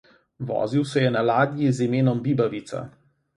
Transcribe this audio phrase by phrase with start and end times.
[0.51, 2.83] Vozil se je na ladji z imenom Bibavica.